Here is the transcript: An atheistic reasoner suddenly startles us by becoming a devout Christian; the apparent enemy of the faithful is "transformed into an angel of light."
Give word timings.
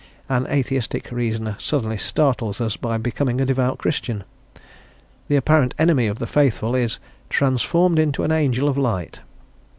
An 0.27 0.47
atheistic 0.47 1.11
reasoner 1.11 1.55
suddenly 1.59 1.95
startles 1.95 2.59
us 2.59 2.75
by 2.75 2.97
becoming 2.97 3.39
a 3.39 3.45
devout 3.45 3.77
Christian; 3.77 4.23
the 5.27 5.35
apparent 5.35 5.75
enemy 5.77 6.07
of 6.07 6.17
the 6.17 6.25
faithful 6.25 6.73
is 6.73 6.99
"transformed 7.29 7.99
into 7.99 8.23
an 8.23 8.31
angel 8.31 8.67
of 8.67 8.79
light." 8.79 9.19